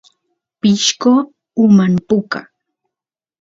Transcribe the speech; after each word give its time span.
pishqo 0.59 1.11
uman 1.63 1.91
puka 2.07 2.39